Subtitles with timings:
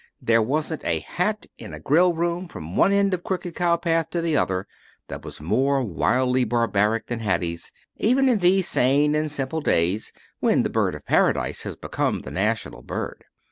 [0.19, 3.77] There wasn't a hat in a grill room from one end of the Crooked Cow
[3.77, 4.65] path to the other
[5.09, 10.63] that was more wildly barbaric than Hattie's, even in these sane and simple days when
[10.63, 13.25] the bird of paradise has become the national bird.